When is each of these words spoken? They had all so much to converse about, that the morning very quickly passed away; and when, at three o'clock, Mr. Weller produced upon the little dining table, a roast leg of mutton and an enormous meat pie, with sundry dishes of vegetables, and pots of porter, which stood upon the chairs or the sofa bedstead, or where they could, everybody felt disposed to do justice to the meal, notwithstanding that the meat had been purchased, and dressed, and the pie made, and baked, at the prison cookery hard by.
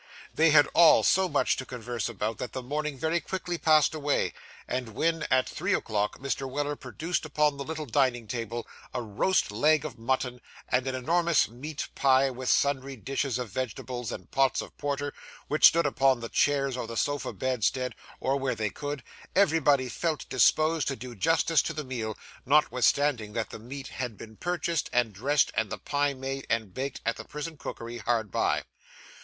They 0.33 0.49
had 0.49 0.67
all 0.73 1.03
so 1.03 1.29
much 1.29 1.57
to 1.57 1.63
converse 1.63 2.09
about, 2.09 2.39
that 2.39 2.53
the 2.53 2.63
morning 2.63 2.97
very 2.97 3.19
quickly 3.19 3.59
passed 3.59 3.93
away; 3.93 4.33
and 4.67 4.95
when, 4.95 5.27
at 5.29 5.47
three 5.47 5.75
o'clock, 5.75 6.17
Mr. 6.17 6.49
Weller 6.49 6.75
produced 6.75 7.23
upon 7.23 7.57
the 7.57 7.63
little 7.63 7.85
dining 7.85 8.25
table, 8.27 8.65
a 8.95 9.01
roast 9.03 9.51
leg 9.51 9.85
of 9.85 9.99
mutton 9.99 10.41
and 10.67 10.87
an 10.87 10.95
enormous 10.95 11.47
meat 11.47 11.87
pie, 11.93 12.31
with 12.31 12.49
sundry 12.49 12.95
dishes 12.95 13.37
of 13.37 13.51
vegetables, 13.51 14.11
and 14.11 14.31
pots 14.31 14.59
of 14.59 14.75
porter, 14.75 15.13
which 15.47 15.67
stood 15.67 15.85
upon 15.85 16.19
the 16.19 16.29
chairs 16.29 16.75
or 16.75 16.87
the 16.87 16.97
sofa 16.97 17.31
bedstead, 17.31 17.93
or 18.19 18.37
where 18.37 18.55
they 18.55 18.71
could, 18.71 19.03
everybody 19.35 19.87
felt 19.87 20.27
disposed 20.29 20.87
to 20.87 20.95
do 20.95 21.13
justice 21.13 21.61
to 21.61 21.73
the 21.73 21.83
meal, 21.83 22.17
notwithstanding 22.43 23.33
that 23.33 23.51
the 23.51 23.59
meat 23.59 23.89
had 23.89 24.17
been 24.17 24.35
purchased, 24.35 24.89
and 24.91 25.13
dressed, 25.13 25.51
and 25.53 25.69
the 25.71 25.77
pie 25.77 26.15
made, 26.15 26.47
and 26.49 26.73
baked, 26.73 27.01
at 27.05 27.17
the 27.17 27.23
prison 27.23 27.55
cookery 27.55 27.99
hard 27.99 28.31
by. 28.31 28.63